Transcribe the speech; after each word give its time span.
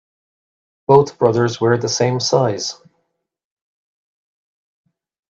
Both 0.87 1.19
brothers 1.19 1.61
wear 1.61 1.77
the 1.77 1.87
same 1.87 2.19
size. 2.19 2.81